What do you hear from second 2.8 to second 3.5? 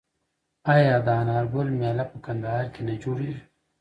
نه جوړیږي؟